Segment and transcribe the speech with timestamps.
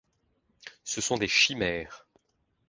[0.83, 2.07] Ce sont des chimères.